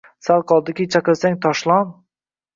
Sal 0.27 0.45
qoldiki 0.51 0.87
chaqirsang: 0.95 1.37
«Toshlon!» 1.47 1.95